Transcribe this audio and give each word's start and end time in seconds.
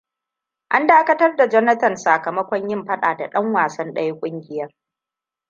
An 0.69 0.87
dakatar 0.87 1.35
da 1.35 1.47
Jonathan 1.49 1.95
sakamokn 1.97 2.67
yin 2.69 2.85
faɗa 2.85 3.15
da 3.17 3.27
ɗan 3.29 3.51
wasan 3.53 3.93
ɗaya 3.93 4.13
ƙungiyar. 4.19 4.73